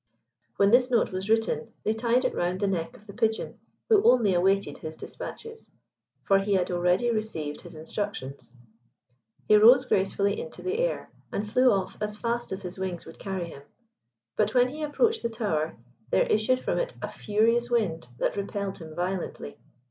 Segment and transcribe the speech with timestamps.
[0.57, 4.01] When this note was written, they tied it round the neck of the Pigeon, who
[4.01, 5.69] only awaited his dispatches,
[6.23, 8.55] for he had already received his instructions.
[9.47, 13.19] He rose gracefully into the air, and flew off as fast as his wings would
[13.19, 13.61] carry him;
[14.35, 15.77] but when he approached the tower
[16.09, 19.59] there issued from it a furious wind that repelled him violently.